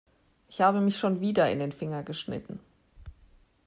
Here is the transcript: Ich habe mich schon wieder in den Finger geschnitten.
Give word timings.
Ich 0.49 0.61
habe 0.61 0.81
mich 0.81 0.97
schon 0.97 1.21
wieder 1.21 1.51
in 1.51 1.59
den 1.59 1.71
Finger 1.71 2.01
geschnitten. 2.01 2.59